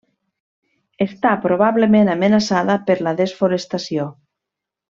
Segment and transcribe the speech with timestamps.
[1.05, 4.09] Està probablement amenaçada per la desforestació.